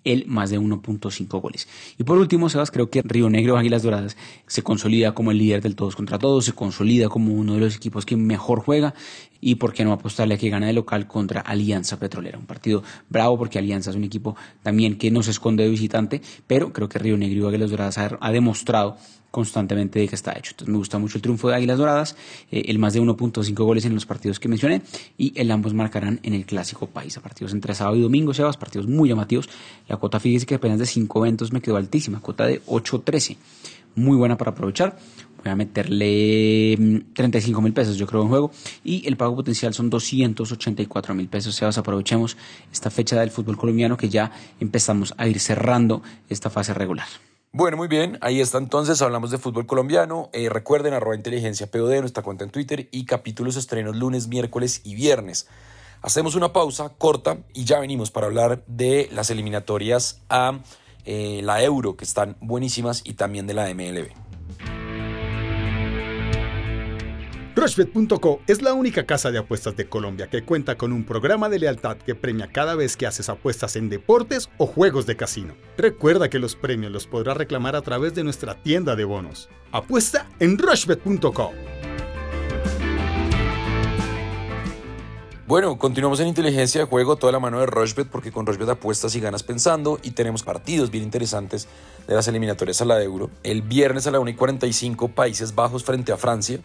el 0.03 0.25
más 0.27 0.49
de 0.49 0.59
1.5 0.59 1.41
goles. 1.41 1.67
Y 1.97 2.03
por 2.03 2.17
último, 2.17 2.49
Sebas, 2.49 2.71
creo 2.71 2.89
que 2.89 3.01
Río 3.01 3.29
Negro 3.29 3.57
Águilas 3.57 3.83
Doradas 3.83 4.17
se 4.47 4.63
consolida 4.63 5.13
como 5.13 5.31
el 5.31 5.37
líder 5.37 5.61
del 5.61 5.75
todos 5.75 5.95
contra 5.95 6.17
todos, 6.17 6.45
se 6.45 6.53
consolida 6.53 7.09
como 7.09 7.33
uno 7.33 7.55
de 7.55 7.59
los 7.59 7.75
equipos 7.75 8.05
que 8.05 8.15
mejor 8.15 8.61
juega 8.61 8.93
y 9.41 9.55
por 9.55 9.73
qué 9.73 9.83
no 9.83 9.91
apostarle 9.91 10.35
a 10.35 10.37
que 10.37 10.49
gana 10.49 10.67
de 10.67 10.73
local 10.73 11.07
contra 11.07 11.41
Alianza 11.41 11.99
Petrolera. 11.99 12.37
Un 12.37 12.45
partido 12.45 12.83
bravo 13.09 13.37
porque 13.37 13.59
Alianza 13.59 13.89
es 13.89 13.95
un 13.95 14.03
equipo 14.03 14.35
también 14.61 14.97
que 14.97 15.11
no 15.11 15.23
se 15.23 15.31
esconde 15.31 15.63
de 15.63 15.69
visitante, 15.69 16.21
pero 16.47 16.71
creo 16.71 16.87
que 16.87 16.99
Río 16.99 17.17
Negro 17.17 17.47
Águilas 17.47 17.71
Doradas 17.71 17.97
ha, 17.97 18.31
demostrado 18.31 18.97
constantemente 19.31 19.99
de 19.99 20.07
que 20.07 20.15
está 20.15 20.33
hecho. 20.37 20.51
Entonces 20.51 20.71
me 20.71 20.77
gusta 20.77 20.99
mucho 20.99 21.17
el 21.17 21.21
triunfo 21.21 21.49
de 21.49 21.55
Águilas 21.55 21.77
Doradas, 21.77 22.15
eh, 22.51 22.63
el 22.67 22.77
más 22.77 22.93
de 22.93 23.01
1.5 23.01 23.53
goles 23.63 23.85
en 23.85 23.95
los 23.95 24.05
partidos 24.05 24.39
que 24.39 24.49
mencioné 24.49 24.81
y 25.17 25.33
el 25.39 25.49
ambos 25.49 25.73
marcarán 25.73 26.19
en 26.23 26.33
el 26.33 26.45
clásico 26.45 26.87
país. 26.87 27.17
A 27.17 27.21
partidos 27.21 27.53
entre 27.53 27.73
sábado 27.73 27.97
y 27.97 28.01
domingo, 28.01 28.33
Sebas, 28.33 28.57
partidos 28.57 28.87
muy 28.87 29.09
llamativos. 29.09 29.49
La 29.87 29.97
cuota 29.97 30.19
fíjese 30.19 30.45
que 30.45 30.55
apenas 30.55 30.79
de 30.79 30.85
5 30.85 31.25
eventos 31.25 31.51
me 31.51 31.61
quedó 31.61 31.77
altísima, 31.77 32.19
cuota 32.19 32.45
de 32.45 32.61
8.13. 32.65 33.37
Muy 33.95 34.15
buena 34.15 34.37
para 34.37 34.51
aprovechar 34.51 34.97
voy 35.43 35.51
a 35.51 35.55
meterle 35.55 37.03
35 37.13 37.59
mm, 37.59 37.63
mil 37.63 37.73
pesos, 37.73 37.97
yo 37.97 38.05
creo, 38.07 38.21
en 38.21 38.29
juego. 38.29 38.51
Y 38.83 39.07
el 39.07 39.17
pago 39.17 39.35
potencial 39.35 39.73
son 39.73 39.89
284 39.89 41.15
mil 41.15 41.27
pesos. 41.27 41.55
Sebas, 41.55 41.77
aprovechemos 41.77 42.37
esta 42.71 42.89
fecha 42.89 43.19
del 43.19 43.31
fútbol 43.31 43.57
colombiano 43.57 43.97
que 43.97 44.09
ya 44.09 44.31
empezamos 44.59 45.13
a 45.17 45.27
ir 45.27 45.39
cerrando 45.39 46.01
esta 46.29 46.49
fase 46.49 46.73
regular. 46.73 47.07
Bueno, 47.53 47.75
muy 47.75 47.89
bien, 47.89 48.17
ahí 48.21 48.39
está 48.39 48.59
entonces, 48.59 49.01
hablamos 49.01 49.29
de 49.29 49.37
fútbol 49.37 49.65
colombiano. 49.65 50.29
Eh, 50.31 50.47
recuerden, 50.47 50.93
arroba 50.93 51.17
inteligencia 51.17 51.69
POD, 51.69 51.99
nuestra 51.99 52.23
cuenta 52.23 52.45
en 52.45 52.49
Twitter 52.49 52.87
y 52.91 53.03
capítulos 53.03 53.57
estrenos 53.57 53.97
lunes, 53.97 54.29
miércoles 54.29 54.79
y 54.85 54.95
viernes. 54.95 55.49
Hacemos 56.01 56.35
una 56.35 56.53
pausa 56.53 56.93
corta 56.97 57.39
y 57.53 57.65
ya 57.65 57.81
venimos 57.81 58.09
para 58.09 58.27
hablar 58.27 58.63
de 58.67 59.09
las 59.11 59.31
eliminatorias 59.31 60.21
a 60.29 60.59
eh, 61.03 61.41
la 61.43 61.61
Euro, 61.61 61.97
que 61.97 62.05
están 62.05 62.37
buenísimas, 62.39 63.01
y 63.03 63.15
también 63.15 63.47
de 63.47 63.53
la 63.53 63.65
MLB. 63.73 64.20
Rushbet.co 67.61 68.39
es 68.47 68.63
la 68.63 68.73
única 68.73 69.05
casa 69.05 69.29
de 69.29 69.37
apuestas 69.37 69.75
de 69.75 69.87
Colombia 69.87 70.27
que 70.27 70.41
cuenta 70.41 70.79
con 70.79 70.91
un 70.91 71.03
programa 71.03 71.47
de 71.47 71.59
lealtad 71.59 71.95
que 71.95 72.15
premia 72.15 72.47
cada 72.51 72.73
vez 72.73 72.97
que 72.97 73.05
haces 73.05 73.29
apuestas 73.29 73.75
en 73.75 73.87
deportes 73.87 74.49
o 74.57 74.65
juegos 74.65 75.05
de 75.05 75.15
casino. 75.15 75.53
Recuerda 75.77 76.27
que 76.27 76.39
los 76.39 76.55
premios 76.55 76.91
los 76.91 77.05
podrás 77.05 77.37
reclamar 77.37 77.75
a 77.75 77.83
través 77.83 78.15
de 78.15 78.23
nuestra 78.23 78.55
tienda 78.55 78.95
de 78.95 79.03
bonos. 79.03 79.47
Apuesta 79.71 80.27
en 80.39 80.57
Rushbet.co. 80.57 81.51
Bueno, 85.45 85.77
continuamos 85.77 86.19
en 86.21 86.29
inteligencia 86.29 86.81
de 86.81 86.87
juego, 86.87 87.17
toda 87.17 87.33
la 87.33 87.39
mano 87.39 87.59
de 87.59 87.67
Rushbet, 87.67 88.07
porque 88.07 88.31
con 88.31 88.47
Rushbet 88.47 88.69
apuestas 88.69 89.13
y 89.15 89.19
ganas 89.19 89.43
pensando 89.43 89.99
y 90.01 90.11
tenemos 90.11 90.41
partidos 90.41 90.89
bien 90.89 91.03
interesantes 91.03 91.67
de 92.07 92.15
las 92.15 92.27
eliminatorias 92.27 92.81
a 92.81 92.85
la 92.85 93.03
Euro. 93.03 93.29
El 93.43 93.61
viernes 93.61 94.07
a 94.07 94.11
la 94.11 94.19
1 94.19 94.31
y 94.31 94.33
45, 94.33 95.09
Países 95.09 95.53
Bajos 95.53 95.83
frente 95.83 96.11
a 96.11 96.17
Francia. 96.17 96.59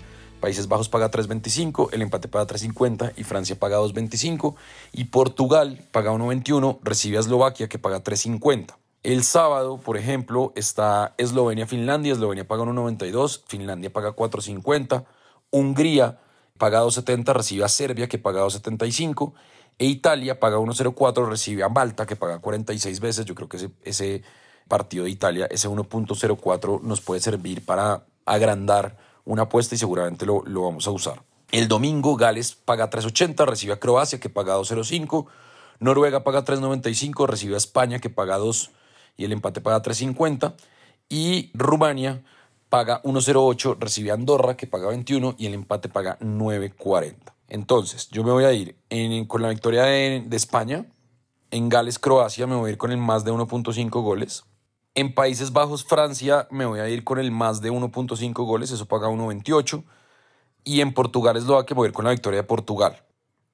Países 0.46 0.69
Bajos 0.69 0.88
paga 0.88 1.10
3.25, 1.10 1.88
el 1.90 2.02
empate 2.02 2.28
paga 2.28 2.46
3.50 2.46 3.14
y 3.16 3.25
Francia 3.25 3.58
paga 3.58 3.81
2.25 3.81 4.54
y 4.93 5.06
Portugal 5.06 5.81
paga 5.90 6.12
1.21, 6.12 6.78
recibe 6.84 7.16
a 7.16 7.20
Eslovaquia 7.20 7.69
que 7.69 7.81
paga 7.81 8.04
3.50. 8.04 8.76
El 9.02 9.25
sábado, 9.25 9.78
por 9.78 9.96
ejemplo, 9.96 10.52
está 10.54 11.16
Eslovenia-Finlandia, 11.19 12.12
Eslovenia 12.12 12.46
paga 12.46 12.62
1.92, 12.62 13.43
Finlandia 13.48 13.93
paga 13.93 14.14
4.50, 14.14 15.04
Hungría 15.50 16.20
paga 16.58 16.81
2.70, 16.84 17.34
recibe 17.34 17.64
a 17.64 17.69
Serbia 17.69 18.08
que 18.08 18.19
paga 18.19 18.44
2.75 18.44 19.32
e 19.81 19.87
Italia 19.87 20.38
paga 20.38 20.58
1.04, 20.58 21.28
recibe 21.28 21.64
a 21.64 21.69
Malta 21.69 22.06
que 22.06 22.14
paga 22.14 22.38
46 22.38 23.00
veces. 23.00 23.25
Yo 23.25 23.34
creo 23.34 23.48
que 23.48 23.56
ese, 23.56 23.70
ese 23.82 24.22
partido 24.69 25.06
de 25.06 25.10
Italia, 25.10 25.48
ese 25.50 25.69
1.04 25.69 26.82
nos 26.82 27.00
puede 27.00 27.20
servir 27.20 27.64
para 27.64 28.04
agrandar 28.25 29.06
una 29.26 29.43
apuesta 29.43 29.75
y 29.75 29.78
seguramente 29.78 30.25
lo, 30.25 30.43
vamos 30.43 30.87
a 30.87 30.90
usar. 30.90 31.23
El 31.50 31.69
domingo 31.69 32.17
Gales 32.17 32.55
paga 32.55 32.88
3.80, 32.88 33.46
recibe 33.46 33.75
a 33.75 33.78
Croacia 33.78 34.19
que 34.19 34.31
paga 34.31 34.56
2.05, 34.56 35.26
Noruega 35.78 36.25
paga 36.25 36.44
3.95, 36.44 37.26
recibe 37.26 37.55
a 37.55 37.58
España 37.58 37.99
que 37.99 38.08
paga 38.08 38.38
2 38.38 38.70
y 39.19 39.25
el 39.25 39.32
empate 39.32 39.61
paga 39.61 39.82
3.50 39.82 40.55
y 41.08 41.50
Rumania 41.52 42.23
paga 42.69 43.02
1.08, 43.02 43.76
recibe 43.78 44.11
a 44.11 44.14
Andorra 44.14 44.56
que 44.56 44.67
paga 44.67 44.88
21 44.88 45.34
y 45.38 45.46
el 45.46 45.55
empate 45.55 45.88
paga 45.88 46.19
9.40. 46.20 47.14
Entonces, 47.49 48.08
yo 48.11 48.25
me 48.25 48.32
voy 48.32 48.44
a 48.44 48.52
ir 48.52 48.76
con 49.29 49.43
la 49.43 49.50
victoria 49.50 49.84
de, 49.84 50.25
de 50.26 50.37
España, 50.37 50.87
en 51.50 51.69
Gales, 51.69 51.99
Croacia, 51.99 52.46
me 52.46 52.56
voy 52.56 52.70
a 52.70 52.72
ir 52.72 52.79
con 52.79 52.90
el 52.90 52.99
más 52.99 53.25
de 53.25 53.32
1.5 53.32 53.88
goles. 54.02 54.44
En 54.96 55.12
Países 55.12 55.52
Bajos, 55.52 55.84
Francia, 55.84 56.48
me 56.50 56.64
voy 56.64 56.81
a 56.81 56.88
ir 56.88 57.04
con 57.04 57.19
el 57.19 57.31
más 57.31 57.60
de 57.60 57.70
1.5 57.70 58.32
goles, 58.46 58.70
eso 58.70 58.87
paga 58.87 59.08
1.28. 59.08 59.84
Y 60.64 60.81
en 60.81 60.94
Portugal, 60.94 61.37
Eslovaquia, 61.37 61.75
voy 61.75 61.84
a 61.84 61.88
ir 61.88 61.93
con 61.93 62.06
la 62.06 62.12
victoria 62.12 62.40
de 62.40 62.44
Portugal. 62.44 63.04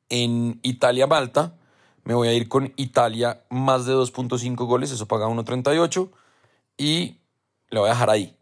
En 0.08 0.60
Italia, 0.62 1.08
Malta, 1.08 1.58
me 2.04 2.14
voy 2.14 2.28
a 2.28 2.32
ir 2.32 2.48
con 2.48 2.72
Italia 2.76 3.42
más 3.50 3.86
de 3.86 3.92
2.5 3.92 4.54
goles, 4.66 4.92
eso 4.92 5.08
paga 5.08 5.26
1.38. 5.26 6.12
Y 6.78 7.18
le 7.70 7.80
voy 7.80 7.88
a 7.88 7.92
dejar 7.94 8.10
ahí. 8.10 8.36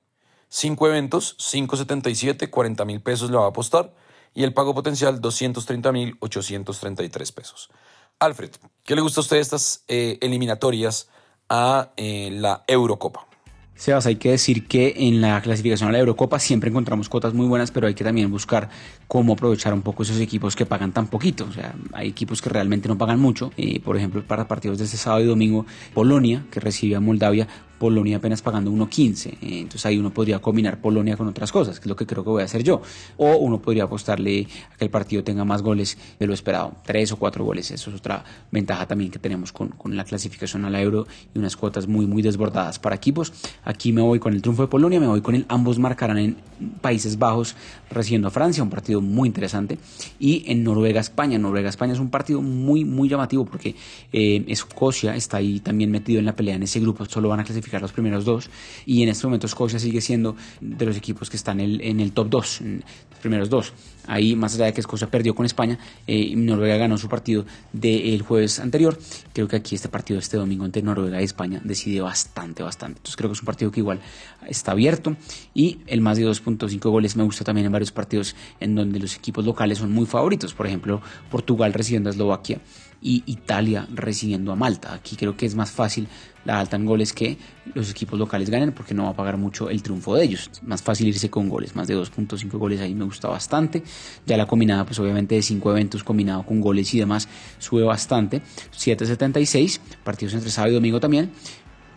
Cinco 0.50 0.86
eventos, 0.86 1.38
5.77, 1.38 2.50
40 2.50 2.84
mil 2.84 3.00
pesos 3.00 3.30
le 3.30 3.38
va 3.38 3.46
a 3.46 3.48
apostar. 3.48 3.94
Y 4.34 4.44
el 4.44 4.52
pago 4.52 4.74
potencial, 4.74 5.22
230 5.22 5.90
mil 5.92 6.16
833 6.20 7.32
pesos. 7.32 7.70
Alfred, 8.18 8.50
¿qué 8.84 8.94
le 8.94 9.00
gusta 9.00 9.20
a 9.20 9.22
usted 9.22 9.38
estas 9.38 9.84
eh, 9.88 10.18
eliminatorias? 10.20 11.08
A 11.50 11.90
eh, 11.96 12.30
la 12.32 12.62
Eurocopa. 12.66 13.26
Sebas, 13.74 14.04
hay 14.04 14.16
que 14.16 14.30
decir 14.30 14.68
que 14.68 14.92
en 14.98 15.22
la 15.22 15.40
clasificación 15.40 15.88
a 15.88 15.92
la 15.92 16.00
Eurocopa 16.00 16.38
siempre 16.38 16.68
encontramos 16.68 17.08
cuotas 17.08 17.32
muy 17.32 17.46
buenas, 17.46 17.70
pero 17.70 17.86
hay 17.86 17.94
que 17.94 18.04
también 18.04 18.30
buscar 18.30 18.68
cómo 19.08 19.32
aprovechar 19.32 19.72
un 19.72 19.80
poco 19.80 20.02
esos 20.02 20.20
equipos 20.20 20.54
que 20.54 20.66
pagan 20.66 20.92
tan 20.92 21.06
poquito. 21.06 21.46
O 21.48 21.52
sea, 21.52 21.74
hay 21.94 22.08
equipos 22.08 22.42
que 22.42 22.50
realmente 22.50 22.88
no 22.88 22.98
pagan 22.98 23.18
mucho. 23.18 23.52
Eh, 23.56 23.80
por 23.80 23.96
ejemplo, 23.96 24.22
para 24.22 24.46
partidos 24.46 24.76
de 24.76 24.84
este 24.84 24.98
sábado 24.98 25.24
y 25.24 25.26
domingo, 25.28 25.64
Polonia, 25.94 26.44
que 26.50 26.60
recibe 26.60 26.94
a 26.96 27.00
Moldavia, 27.00 27.48
Polonia 27.80 28.18
apenas 28.18 28.42
pagando 28.42 28.70
1.15. 28.70 29.26
Eh, 29.26 29.36
entonces 29.40 29.86
ahí 29.86 29.98
uno 29.98 30.12
podría 30.12 30.38
combinar 30.38 30.82
Polonia 30.82 31.16
con 31.16 31.26
otras 31.26 31.50
cosas, 31.50 31.80
que 31.80 31.84
es 31.84 31.88
lo 31.88 31.96
que 31.96 32.06
creo 32.06 32.22
que 32.22 32.28
voy 32.28 32.42
a 32.42 32.44
hacer 32.44 32.62
yo. 32.62 32.82
O 33.16 33.36
uno 33.36 33.60
podría 33.60 33.84
apostarle 33.84 34.46
a 34.72 34.76
que 34.76 34.84
el 34.84 34.90
partido 34.90 35.24
tenga 35.24 35.46
más 35.46 35.62
goles 35.62 35.96
de 36.18 36.26
lo 36.26 36.34
esperado, 36.34 36.74
tres 36.84 37.10
o 37.10 37.16
cuatro 37.16 37.42
goles. 37.42 37.70
Eso 37.70 37.88
es 37.88 37.96
otra 37.96 38.22
ventaja 38.52 38.86
también 38.86 39.10
que 39.10 39.18
tenemos 39.18 39.50
con, 39.50 39.68
con 39.70 39.96
la 39.96 40.04
clasificación 40.04 40.66
a 40.66 40.70
la 40.70 40.82
Euro 40.82 41.06
y 41.34 41.38
unas 41.38 41.56
cuotas 41.56 41.88
muy, 41.88 42.06
muy 42.06 42.20
desbordadas 42.20 42.78
para 42.78 42.94
equipos. 42.94 43.32
Aquí 43.64 43.94
me 43.94 44.02
voy 44.02 44.18
con 44.18 44.34
el 44.34 44.42
triunfo 44.42 44.62
de 44.62 44.68
Polonia, 44.68 45.00
me 45.00 45.06
voy 45.06 45.22
con 45.22 45.34
el 45.34 45.46
ambos 45.48 45.78
marcarán 45.78 46.18
en 46.18 46.36
Países 46.80 47.18
Bajos 47.18 47.56
recibiendo 47.90 48.28
a 48.28 48.30
Francia, 48.30 48.62
un 48.62 48.70
partido 48.70 49.00
muy 49.00 49.28
interesante. 49.28 49.78
Y 50.18 50.44
en 50.46 50.62
Noruega-España, 50.64 51.38
Noruega-España 51.38 51.92
es 51.92 51.98
un 51.98 52.10
partido 52.10 52.42
muy, 52.42 52.84
muy 52.84 53.08
llamativo 53.08 53.44
porque 53.44 53.74
eh, 54.12 54.44
Escocia 54.48 55.16
está 55.16 55.38
ahí 55.38 55.60
también 55.60 55.90
metido 55.90 56.18
en 56.18 56.26
la 56.26 56.36
pelea 56.36 56.54
en 56.54 56.62
ese 56.62 56.80
grupo, 56.80 57.04
solo 57.06 57.28
van 57.28 57.40
a 57.40 57.44
clasificar 57.44 57.80
los 57.80 57.92
primeros 57.92 58.24
dos. 58.24 58.50
Y 58.86 59.02
en 59.02 59.08
este 59.08 59.26
momento 59.26 59.46
Escocia 59.46 59.78
sigue 59.78 60.00
siendo 60.00 60.36
de 60.60 60.86
los 60.86 60.96
equipos 60.96 61.30
que 61.30 61.36
están 61.36 61.60
en 61.60 61.70
el, 61.70 61.80
en 61.80 62.00
el 62.00 62.12
top 62.12 62.28
2, 62.30 62.60
los 62.60 63.20
primeros 63.20 63.50
dos. 63.50 63.72
Ahí, 64.06 64.34
más 64.34 64.54
allá 64.54 64.66
de 64.66 64.72
que 64.72 64.80
Escocia 64.80 65.08
perdió 65.08 65.34
con 65.34 65.46
España, 65.46 65.78
eh, 66.06 66.34
Noruega 66.34 66.76
ganó 66.76 66.98
su 66.98 67.08
partido 67.08 67.44
del 67.72 68.22
jueves 68.22 68.58
anterior. 68.58 68.98
Creo 69.32 69.46
que 69.46 69.56
aquí 69.56 69.74
este 69.74 69.88
partido, 69.88 70.18
este 70.18 70.36
domingo 70.36 70.64
entre 70.64 70.82
Noruega 70.82 71.20
y 71.20 71.24
España, 71.24 71.60
decide 71.62 72.00
bastante, 72.00 72.62
bastante. 72.62 72.98
Entonces 72.98 73.16
creo 73.16 73.30
que 73.30 73.34
es 73.34 73.40
un 73.40 73.46
partido 73.46 73.70
que 73.70 73.80
igual 73.80 74.00
está 74.48 74.72
abierto. 74.72 75.16
Y 75.54 75.78
el 75.86 76.00
más 76.00 76.18
de 76.18 76.24
2.5 76.58 76.90
goles 76.90 77.16
me 77.16 77.22
gusta 77.22 77.44
también 77.44 77.66
en 77.66 77.72
varios 77.72 77.92
partidos 77.92 78.34
en 78.60 78.74
donde 78.74 78.98
los 78.98 79.16
equipos 79.16 79.44
locales 79.44 79.78
son 79.78 79.92
muy 79.92 80.06
favoritos. 80.06 80.54
Por 80.54 80.66
ejemplo, 80.66 81.00
Portugal 81.30 81.72
recibiendo 81.72 82.10
a 82.10 82.12
Eslovaquia 82.12 82.60
y 83.02 83.22
Italia 83.26 83.86
recibiendo 83.94 84.52
a 84.52 84.56
Malta. 84.56 84.92
Aquí 84.94 85.16
creo 85.16 85.36
que 85.36 85.46
es 85.46 85.54
más 85.54 85.70
fácil 85.70 86.06
la 86.44 86.58
alta 86.58 86.76
en 86.76 86.86
goles 86.86 87.12
que 87.12 87.38
los 87.74 87.90
equipos 87.90 88.18
locales 88.18 88.50
ganen 88.50 88.72
porque 88.72 88.94
no 88.94 89.04
va 89.04 89.10
a 89.10 89.16
pagar 89.16 89.36
mucho 89.36 89.70
el 89.70 89.82
triunfo 89.82 90.14
de 90.14 90.24
ellos. 90.24 90.50
Es 90.52 90.62
más 90.62 90.82
fácil 90.82 91.08
irse 91.08 91.30
con 91.30 91.48
goles, 91.48 91.76
más 91.76 91.88
de 91.88 91.96
2.5 91.96 92.50
goles 92.58 92.80
ahí 92.80 92.94
me 92.94 93.04
gusta 93.04 93.28
bastante. 93.28 93.82
Ya 94.26 94.36
la 94.36 94.46
combinada 94.46 94.84
pues 94.84 94.98
obviamente 94.98 95.34
de 95.34 95.42
5 95.42 95.70
eventos 95.70 96.04
combinado 96.04 96.44
con 96.44 96.60
goles 96.60 96.92
y 96.94 96.98
demás 96.98 97.28
sube 97.58 97.82
bastante. 97.82 98.42
7.76, 98.76 99.80
partidos 100.04 100.34
entre 100.34 100.50
sábado 100.50 100.72
y 100.72 100.74
domingo 100.74 101.00
también. 101.00 101.30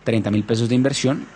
30 0.04 0.30
mil 0.30 0.44
pesos 0.44 0.68
de 0.68 0.74
inversión, 0.74 1.26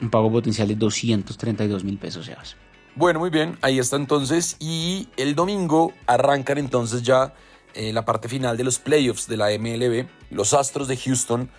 un 0.00 0.10
pago 0.10 0.30
potencial 0.30 0.68
de 0.68 0.74
232 0.74 1.84
mil 1.84 1.98
pesos, 1.98 2.26
Sebas. 2.26 2.56
Bueno, 2.94 3.20
muy 3.20 3.30
bien, 3.30 3.58
ahí 3.60 3.78
está 3.78 3.96
entonces. 3.96 4.56
Y 4.58 5.08
el 5.16 5.34
domingo 5.34 5.92
arrancan 6.06 6.58
entonces 6.58 7.02
ya 7.02 7.34
eh, 7.74 7.92
la 7.92 8.06
parte 8.06 8.28
final 8.28 8.56
de 8.56 8.64
los 8.64 8.78
playoffs 8.78 9.28
de 9.28 9.36
la 9.36 9.48
MLB. 9.50 10.06
Los 10.30 10.54
Astros 10.54 10.88
de 10.88 10.96
Houston 10.96 11.50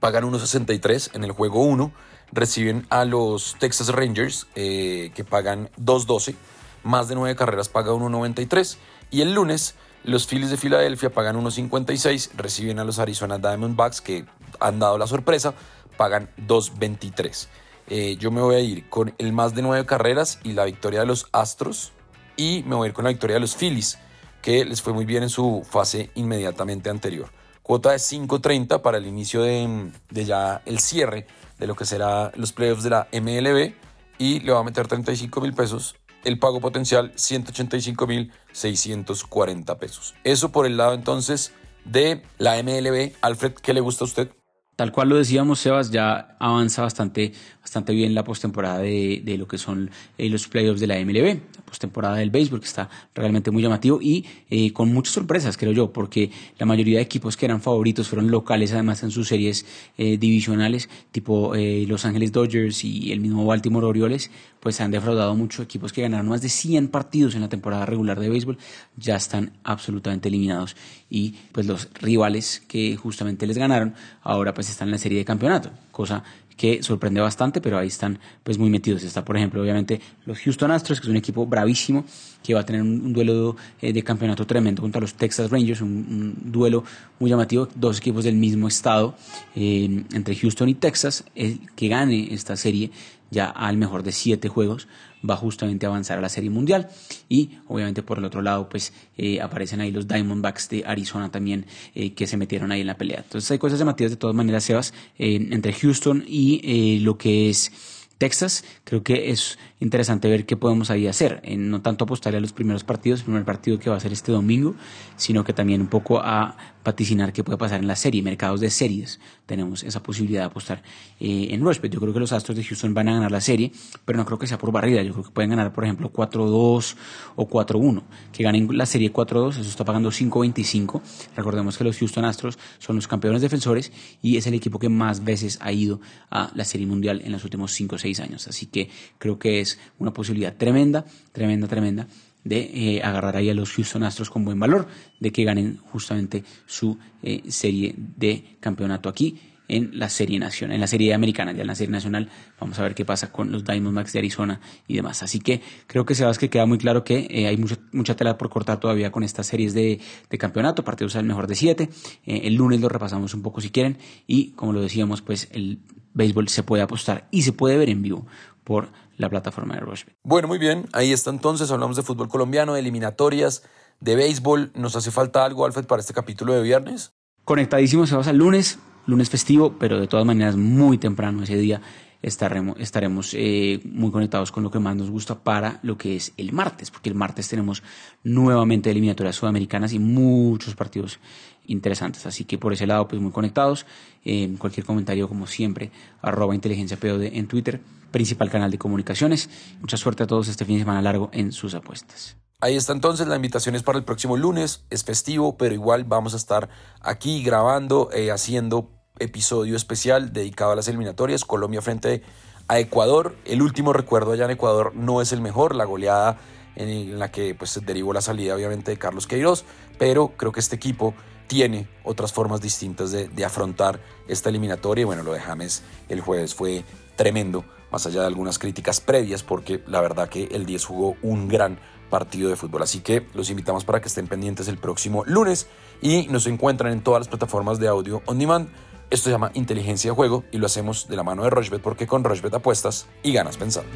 pagan 0.00 0.24
1.63 0.24 1.14
en 1.14 1.24
el 1.24 1.32
juego 1.32 1.62
1. 1.62 1.92
Reciben 2.32 2.86
a 2.88 3.04
los 3.04 3.56
Texas 3.58 3.88
Rangers 3.90 4.46
eh, 4.54 5.12
que 5.14 5.22
pagan 5.22 5.68
2.12. 5.78 6.34
Más 6.82 7.08
de 7.08 7.14
9 7.14 7.36
carreras 7.36 7.68
paga 7.68 7.92
1.93. 7.92 8.78
Y 9.10 9.20
el 9.20 9.34
lunes 9.34 9.74
los 10.02 10.26
Phillies 10.26 10.50
de 10.50 10.56
Filadelfia 10.56 11.10
pagan 11.10 11.36
1.56. 11.36 12.30
Reciben 12.36 12.78
a 12.78 12.84
los 12.84 12.98
Arizona 12.98 13.38
Diamondbacks 13.38 14.00
que 14.00 14.24
han 14.60 14.78
dado 14.78 14.96
la 14.96 15.06
sorpresa. 15.06 15.52
Pagan 15.98 16.30
2.23. 16.46 17.48
Eh, 17.88 18.16
yo 18.18 18.30
me 18.30 18.40
voy 18.40 18.54
a 18.56 18.60
ir 18.60 18.88
con 18.88 19.14
el 19.18 19.32
más 19.32 19.54
de 19.54 19.62
9 19.62 19.86
carreras 19.86 20.40
y 20.42 20.52
la 20.52 20.64
victoria 20.64 21.00
de 21.00 21.06
los 21.06 21.28
Astros. 21.32 21.92
Y 22.36 22.64
me 22.66 22.74
voy 22.74 22.86
a 22.86 22.88
ir 22.88 22.94
con 22.94 23.04
la 23.04 23.10
victoria 23.10 23.34
de 23.34 23.40
los 23.40 23.56
Phillies 23.56 23.98
que 24.46 24.64
les 24.64 24.80
fue 24.80 24.92
muy 24.92 25.04
bien 25.04 25.24
en 25.24 25.28
su 25.28 25.66
fase 25.68 26.10
inmediatamente 26.14 26.88
anterior. 26.88 27.28
Cuota 27.64 27.90
de 27.90 27.96
5.30 27.96 28.80
para 28.80 28.98
el 28.98 29.06
inicio 29.06 29.42
de, 29.42 29.90
ya 30.10 30.62
el 30.66 30.78
cierre 30.78 31.26
de 31.58 31.66
lo 31.66 31.74
que 31.74 31.84
será 31.84 32.30
los 32.36 32.52
playoffs 32.52 32.84
de 32.84 32.90
la 32.90 33.08
MLB 33.12 33.74
y 34.18 34.38
le 34.38 34.52
va 34.52 34.60
a 34.60 34.62
meter 34.62 34.86
35 34.86 35.40
mil 35.40 35.52
pesos. 35.52 35.96
El 36.22 36.38
pago 36.38 36.60
potencial 36.60 37.10
185 37.16 38.06
mil 38.06 38.32
640 38.52 39.78
pesos. 39.78 40.14
Eso 40.22 40.52
por 40.52 40.66
el 40.66 40.76
lado 40.76 40.94
entonces 40.94 41.52
de 41.84 42.22
la 42.38 42.62
MLB. 42.62 43.14
Alfred, 43.22 43.54
¿qué 43.54 43.74
le 43.74 43.80
gusta 43.80 44.04
a 44.04 44.06
usted? 44.06 44.30
Tal 44.76 44.92
cual 44.92 45.08
lo 45.08 45.16
decíamos, 45.16 45.58
Sebas, 45.58 45.90
ya 45.90 46.36
avanza 46.38 46.82
bastante, 46.82 47.32
bastante 47.66 47.92
bien 47.92 48.14
la 48.14 48.22
postemporada 48.22 48.78
de, 48.78 49.20
de, 49.24 49.36
lo 49.36 49.48
que 49.48 49.58
son 49.58 49.90
eh, 50.18 50.28
los 50.30 50.46
playoffs 50.46 50.78
de 50.78 50.86
la 50.86 51.04
MLB, 51.04 51.26
la 51.56 51.64
postemporada 51.64 52.14
del 52.14 52.30
béisbol, 52.30 52.60
que 52.60 52.66
está 52.66 52.88
realmente 53.12 53.50
muy 53.50 53.60
llamativo 53.60 53.98
y 54.00 54.24
eh, 54.50 54.72
con 54.72 54.92
muchas 54.92 55.14
sorpresas, 55.14 55.56
creo 55.56 55.72
yo, 55.72 55.92
porque 55.92 56.30
la 56.60 56.64
mayoría 56.64 56.98
de 56.98 57.02
equipos 57.02 57.36
que 57.36 57.44
eran 57.44 57.60
favoritos 57.60 58.06
fueron 58.06 58.30
locales, 58.30 58.72
además 58.72 59.02
en 59.02 59.10
sus 59.10 59.26
series 59.26 59.66
eh, 59.98 60.16
divisionales, 60.16 60.88
tipo 61.10 61.54
Los 61.56 62.04
Ángeles 62.04 62.30
Dodgers 62.30 62.84
y 62.84 63.10
el 63.10 63.18
mismo 63.18 63.44
Baltimore 63.44 63.86
Orioles, 63.86 64.30
pues 64.60 64.80
han 64.80 64.92
defraudado 64.92 65.34
mucho. 65.34 65.62
Equipos 65.62 65.92
que 65.92 66.02
ganaron 66.02 66.28
más 66.28 66.42
de 66.42 66.48
100 66.48 66.88
partidos 66.88 67.34
en 67.34 67.40
la 67.40 67.48
temporada 67.48 67.84
regular 67.84 68.20
de 68.20 68.28
béisbol 68.28 68.58
ya 68.96 69.16
están 69.16 69.52
absolutamente 69.64 70.28
eliminados 70.28 70.76
y 71.10 71.34
pues 71.50 71.66
los 71.66 71.88
rivales 71.94 72.62
que 72.68 72.96
justamente 72.96 73.46
les 73.46 73.58
ganaron 73.58 73.94
ahora 74.22 74.54
pues 74.54 74.70
están 74.70 74.88
en 74.88 74.92
la 74.92 74.98
serie 74.98 75.18
de 75.18 75.24
campeonato, 75.24 75.70
cosa 75.90 76.22
que 76.56 76.82
sorprende 76.82 77.20
bastante, 77.20 77.60
pero 77.60 77.78
ahí 77.78 77.88
están 77.88 78.18
pues 78.42 78.58
muy 78.58 78.70
metidos. 78.70 79.02
Está, 79.02 79.24
por 79.24 79.36
ejemplo, 79.36 79.60
obviamente 79.60 80.00
los 80.24 80.40
Houston 80.40 80.70
Astros, 80.70 81.00
que 81.00 81.06
es 81.06 81.10
un 81.10 81.16
equipo 81.16 81.46
bravísimo, 81.46 82.04
que 82.42 82.54
va 82.54 82.60
a 82.60 82.66
tener 82.66 82.82
un, 82.82 83.12
duelo 83.12 83.56
eh, 83.82 83.92
de, 83.92 84.02
campeonato 84.02 84.46
tremendo 84.46 84.80
contra 84.80 85.00
los 85.00 85.14
Texas 85.14 85.50
Rangers, 85.50 85.80
un, 85.80 86.34
duelo 86.44 86.84
muy 87.18 87.30
llamativo, 87.30 87.68
dos 87.74 87.98
equipos 87.98 88.24
del 88.24 88.36
mismo 88.36 88.68
estado, 88.68 89.14
eh, 89.54 90.04
entre 90.12 90.34
Houston 90.36 90.68
y 90.68 90.74
Texas. 90.74 91.24
El 91.34 91.60
que 91.74 91.88
gane 91.88 92.32
esta 92.32 92.56
serie 92.56 92.90
ya 93.30 93.46
al 93.46 93.76
mejor 93.76 94.02
de 94.02 94.12
siete 94.12 94.48
juegos 94.48 94.88
va 95.28 95.36
justamente 95.36 95.86
a 95.86 95.88
avanzar 95.88 96.18
a 96.18 96.20
la 96.20 96.28
Serie 96.28 96.50
Mundial. 96.50 96.88
Y 97.28 97.58
obviamente 97.68 98.02
por 98.02 98.18
el 98.18 98.24
otro 98.24 98.42
lado, 98.42 98.68
pues 98.68 98.92
eh, 99.16 99.40
aparecen 99.40 99.80
ahí 99.80 99.90
los 99.90 100.06
Diamondbacks 100.08 100.68
de 100.68 100.84
Arizona 100.86 101.30
también 101.30 101.66
eh, 101.94 102.12
que 102.14 102.26
se 102.26 102.36
metieron 102.36 102.72
ahí 102.72 102.80
en 102.80 102.86
la 102.86 102.96
pelea. 102.96 103.18
Entonces 103.18 103.50
hay 103.50 103.58
cosas 103.58 103.78
llamativas 103.78 104.10
de 104.12 104.16
todas 104.16 104.36
maneras, 104.36 104.64
Sebas, 104.64 104.94
eh, 105.18 105.48
entre 105.50 105.72
Houston 105.72 106.24
y 106.26 107.00
lo 107.00 107.18
que 107.18 107.50
es 107.50 107.72
Texas. 108.18 108.64
Creo 108.84 109.02
que 109.02 109.30
es 109.30 109.58
interesante 109.80 110.28
ver 110.28 110.46
qué 110.46 110.56
podemos 110.56 110.90
ahí 110.90 111.06
hacer. 111.06 111.42
No 111.56 111.82
tanto 111.82 112.04
apostarle 112.04 112.38
a 112.38 112.40
los 112.40 112.52
primeros 112.52 112.84
partidos, 112.84 113.20
el 113.20 113.26
primer 113.26 113.44
partido 113.44 113.78
que 113.78 113.90
va 113.90 113.96
a 113.96 114.00
ser 114.00 114.12
este 114.12 114.32
domingo, 114.32 114.74
sino 115.16 115.44
que 115.44 115.52
también 115.52 115.80
un 115.80 115.88
poco 115.88 116.20
a 116.20 116.56
vaticinar 116.84 117.32
qué 117.32 117.42
puede 117.42 117.58
pasar 117.58 117.80
en 117.80 117.88
la 117.88 117.96
serie, 117.96 118.22
mercados 118.22 118.60
de 118.60 118.70
series. 118.70 119.20
Tenemos 119.44 119.82
esa 119.82 120.02
posibilidad 120.02 120.42
de 120.42 120.46
apostar 120.46 120.82
eh, 121.18 121.48
en 121.50 121.60
Rushbet. 121.60 121.92
Yo 121.92 122.00
creo 122.00 122.12
que 122.12 122.20
los 122.20 122.32
Astros 122.32 122.56
de 122.56 122.64
Houston 122.64 122.94
van 122.94 123.08
a 123.08 123.14
ganar 123.14 123.32
la 123.32 123.40
serie, 123.40 123.72
pero 124.04 124.16
no 124.16 124.24
creo 124.24 124.38
que 124.38 124.46
sea 124.46 124.56
por 124.56 124.70
barrida. 124.70 125.02
Yo 125.02 125.12
creo 125.12 125.24
que 125.24 125.30
pueden 125.30 125.50
ganar, 125.50 125.72
por 125.72 125.84
ejemplo, 125.84 126.12
4-2 126.12 126.96
o 127.34 127.48
4-1. 127.48 128.02
Que 128.32 128.44
ganen 128.44 128.68
la 128.70 128.86
serie 128.86 129.12
4-2, 129.12 129.58
eso 129.58 129.62
está 129.62 129.84
pagando 129.84 130.10
5-25. 130.10 131.02
Recordemos 131.34 131.76
que 131.76 131.84
los 131.84 131.98
Houston 131.98 132.24
Astros 132.24 132.58
son 132.78 132.96
los 132.96 133.08
campeones 133.08 133.42
defensores 133.42 133.92
y 134.22 134.36
es 134.36 134.46
el 134.46 134.54
equipo 134.54 134.78
que 134.78 134.88
más 134.88 135.24
veces 135.24 135.58
ha 135.60 135.72
ido 135.72 136.00
a 136.30 136.52
la 136.54 136.64
serie 136.64 136.86
mundial 136.86 137.20
en 137.24 137.32
los 137.32 137.42
últimos 137.42 137.72
5 137.72 137.96
o 137.96 137.98
6 138.06 138.20
años. 138.20 138.46
Así 138.46 138.66
que 138.66 138.88
creo 139.18 139.38
que 139.38 139.60
es 139.60 139.78
una 139.98 140.12
posibilidad 140.12 140.54
tremenda, 140.56 141.04
tremenda, 141.32 141.66
tremenda 141.66 142.06
de 142.44 142.60
eh, 142.72 143.02
agarrar 143.02 143.36
ahí 143.36 143.50
a 143.50 143.54
los 143.54 143.72
Houston 143.72 144.04
Astros 144.04 144.30
con 144.30 144.44
buen 144.44 144.60
valor, 144.60 144.86
de 145.18 145.32
que 145.32 145.42
ganen 145.42 145.78
justamente 145.78 146.44
su 146.66 146.96
eh, 147.22 147.42
serie 147.48 147.94
de 147.96 148.56
campeonato 148.60 149.08
aquí 149.08 149.40
en 149.68 149.98
la 149.98 150.08
serie 150.08 150.38
nacional, 150.38 150.74
en 150.74 150.80
la 150.80 150.86
serie 150.86 151.14
americana, 151.14 151.52
ya 151.52 151.62
en 151.62 151.66
la 151.66 151.74
serie 151.74 151.92
nacional, 151.92 152.30
vamos 152.60 152.78
a 152.78 152.82
ver 152.82 152.94
qué 152.94 153.04
pasa 153.04 153.32
con 153.32 153.52
los 153.52 153.64
Diamondbacks 153.64 154.12
de 154.12 154.18
Arizona 154.18 154.60
y 154.86 154.94
demás. 154.96 155.22
Así 155.22 155.40
que 155.40 155.60
creo 155.86 156.04
que 156.04 156.14
Sebas 156.14 156.38
que 156.38 156.50
queda 156.50 156.66
muy 156.66 156.78
claro 156.78 157.04
que 157.04 157.26
eh, 157.30 157.46
hay 157.46 157.56
mucha, 157.56 157.76
mucha 157.92 158.16
tela 158.16 158.38
por 158.38 158.48
cortar 158.48 158.80
todavía 158.80 159.10
con 159.12 159.22
estas 159.22 159.46
series 159.46 159.74
de, 159.74 160.00
de 160.30 160.38
campeonato, 160.38 160.84
partidos 160.84 161.16
al 161.16 161.24
mejor 161.24 161.46
de 161.46 161.54
siete. 161.54 161.88
el 162.24 162.54
lunes 162.54 162.80
lo 162.80 162.88
repasamos 162.88 163.34
un 163.34 163.42
poco 163.42 163.60
si 163.60 163.70
quieren 163.70 163.98
y 164.26 164.52
como 164.52 164.72
lo 164.72 164.80
decíamos, 164.80 165.22
pues 165.22 165.48
el 165.52 165.80
béisbol 166.14 166.48
se 166.48 166.62
puede 166.62 166.82
apostar 166.82 167.28
y 167.30 167.42
se 167.42 167.52
puede 167.52 167.76
ver 167.76 167.90
en 167.90 168.02
vivo 168.02 168.26
por 168.64 168.90
la 169.16 169.30
plataforma 169.30 169.74
de 169.74 169.80
Rushbet. 169.80 170.16
Bueno, 170.24 170.48
muy 170.48 170.58
bien, 170.58 170.86
ahí 170.92 171.12
está 171.12 171.30
entonces, 171.30 171.70
hablamos 171.70 171.96
de 171.96 172.02
fútbol 172.02 172.28
colombiano, 172.28 172.74
de 172.74 172.80
eliminatorias, 172.80 173.62
de 174.00 174.16
béisbol. 174.16 174.72
¿Nos 174.74 174.96
hace 174.96 175.10
falta 175.10 175.44
algo, 175.44 175.64
Alfred, 175.64 175.86
para 175.86 176.00
este 176.00 176.12
capítulo 176.12 176.52
de 176.52 176.62
viernes? 176.62 177.12
Conectadísimo, 177.44 178.06
se 178.06 178.16
va 178.16 178.24
al 178.24 178.36
lunes, 178.36 178.78
lunes 179.06 179.30
festivo, 179.30 179.76
pero 179.78 180.00
de 180.00 180.06
todas 180.06 180.26
maneras 180.26 180.56
muy 180.56 180.98
temprano 180.98 181.42
ese 181.42 181.56
día 181.56 181.80
estaremos, 182.22 183.34
eh, 183.34 183.80
muy 183.84 184.10
conectados 184.10 184.50
con 184.50 184.62
lo 184.62 184.70
que 184.70 184.78
más 184.78 184.96
nos 184.96 185.10
gusta 185.10 185.38
para 185.44 185.78
lo 185.82 185.96
que 185.96 186.16
es 186.16 186.32
el 186.36 186.52
martes, 186.52 186.90
porque 186.90 187.08
el 187.08 187.14
martes 187.14 187.48
tenemos 187.48 187.82
nuevamente 188.24 188.90
eliminatorias 188.90 189.36
sudamericanas 189.36 189.92
y 189.92 189.98
muchos 189.98 190.74
partidos 190.74 191.20
interesantes. 191.66 192.26
Así 192.26 192.44
que 192.44 192.58
por 192.58 192.72
ese 192.72 192.86
lado, 192.86 193.06
pues 193.06 193.20
muy 193.20 193.32
conectados. 193.32 193.86
Eh, 194.24 194.54
cualquier 194.58 194.84
comentario, 194.86 195.28
como 195.28 195.46
siempre, 195.46 195.90
arroba 196.20 196.54
inteligencia 196.54 196.96
POD 196.96 197.36
en 197.36 197.46
Twitter, 197.46 197.80
principal 198.10 198.50
canal 198.50 198.70
de 198.70 198.78
comunicaciones. 198.78 199.48
Mucha 199.80 199.96
suerte 199.96 200.24
a 200.24 200.26
todos 200.26 200.48
este 200.48 200.64
fin 200.64 200.76
de 200.76 200.80
semana 200.80 201.02
largo 201.02 201.30
en 201.32 201.52
sus 201.52 201.74
apuestas. 201.74 202.36
Ahí 202.58 202.74
está 202.74 202.94
entonces, 202.94 203.28
la 203.28 203.36
invitación 203.36 203.74
es 203.74 203.82
para 203.82 203.98
el 203.98 204.04
próximo 204.04 204.36
lunes, 204.38 204.86
es 204.88 205.04
festivo, 205.04 205.58
pero 205.58 205.74
igual 205.74 206.04
vamos 206.04 206.32
a 206.32 206.38
estar 206.38 206.70
aquí 207.02 207.42
grabando, 207.42 208.08
eh, 208.14 208.30
haciendo 208.30 208.95
episodio 209.18 209.76
especial 209.76 210.32
dedicado 210.32 210.72
a 210.72 210.76
las 210.76 210.88
eliminatorias, 210.88 211.44
Colombia 211.44 211.82
frente 211.82 212.22
a 212.68 212.78
Ecuador. 212.78 213.36
El 213.44 213.62
último 213.62 213.92
recuerdo 213.92 214.32
allá 214.32 214.44
en 214.44 214.52
Ecuador 214.52 214.92
no 214.94 215.20
es 215.20 215.32
el 215.32 215.40
mejor, 215.40 215.74
la 215.74 215.84
goleada 215.84 216.38
en 216.76 217.18
la 217.18 217.30
que 217.30 217.54
pues, 217.54 217.70
se 217.70 217.80
derivó 217.80 218.12
la 218.12 218.20
salida 218.20 218.54
obviamente 218.54 218.90
de 218.90 218.98
Carlos 218.98 219.26
Queiroz, 219.26 219.64
pero 219.98 220.32
creo 220.36 220.52
que 220.52 220.60
este 220.60 220.76
equipo 220.76 221.14
tiene 221.46 221.88
otras 222.04 222.32
formas 222.32 222.60
distintas 222.60 223.12
de, 223.12 223.44
afrontar 223.44 224.00
esta 224.28 224.48
eliminatoria. 224.48 225.02
Y 225.02 225.04
bueno, 225.04 225.22
lo 225.22 225.32
de 225.32 225.40
James 225.40 225.82
el 226.08 226.20
jueves 226.20 226.54
fue 226.54 226.84
tremendo, 227.16 227.64
más 227.90 228.06
allá 228.06 228.20
de 228.20 228.26
algunas 228.26 228.58
críticas 228.58 229.00
previas, 229.00 229.42
porque 229.42 229.82
la 229.86 230.00
verdad 230.00 230.28
que 230.28 230.44
el 230.52 230.66
10 230.66 230.84
jugó 230.84 231.16
un 231.22 231.48
gran 231.48 231.78
partido 232.10 232.50
de 232.50 232.56
fútbol. 232.56 232.82
Así 232.82 233.00
que 233.00 233.26
los 233.34 233.50
invitamos 233.50 233.84
para 233.84 234.00
que 234.00 234.08
estén 234.08 234.26
pendientes 234.26 234.68
el 234.68 234.78
próximo 234.78 235.24
lunes 235.26 235.66
y 236.02 236.26
nos 236.28 236.46
encuentran 236.46 236.92
en 236.92 237.00
todas 237.00 237.20
las 237.20 237.28
plataformas 237.28 237.78
de 237.78 237.88
audio 237.88 238.22
on 238.26 238.38
demand. 238.38 238.68
Esto 239.08 239.24
se 239.24 239.30
llama 239.30 239.52
inteligencia 239.54 240.10
de 240.10 240.16
juego 240.16 240.44
y 240.50 240.58
lo 240.58 240.66
hacemos 240.66 241.06
de 241.08 241.16
la 241.16 241.22
mano 241.22 241.44
de 241.44 241.50
Rochbet 241.50 241.80
porque 241.80 242.06
con 242.06 242.24
Rochbet 242.24 242.54
apuestas 242.54 243.06
y 243.22 243.32
ganas 243.32 243.56
pensando. 243.56 243.90